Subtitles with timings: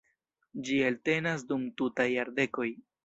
[0.69, 2.71] Ĝi eltenas dum tutaj jardekoj.